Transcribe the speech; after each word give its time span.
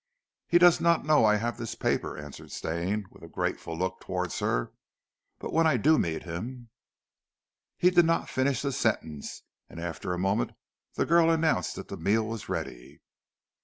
"He 0.47 0.57
does 0.57 0.81
not 0.81 1.05
know 1.05 1.25
I 1.25 1.35
have 1.35 1.59
this 1.59 1.75
paper," 1.75 2.17
answered 2.17 2.51
Stane 2.51 3.05
with 3.11 3.21
a 3.21 3.27
grateful 3.29 3.77
look 3.77 3.99
towards 3.99 4.39
her. 4.39 4.73
"But 5.37 5.53
when 5.53 5.67
I 5.67 5.77
do 5.77 5.99
meet 5.99 6.23
him" 6.23 6.71
He 7.77 7.91
did 7.91 8.05
not 8.05 8.27
finish 8.27 8.63
the 8.63 8.71
sentence, 8.71 9.43
and 9.69 9.79
after 9.79 10.11
a 10.11 10.17
moment 10.17 10.53
the 10.95 11.05
girl 11.05 11.29
announced 11.29 11.75
that 11.75 11.89
the 11.89 11.97
meal 11.97 12.25
was 12.27 12.49
ready. 12.49 13.01